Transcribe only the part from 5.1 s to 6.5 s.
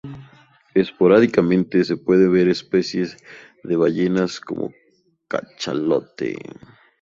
cachalote.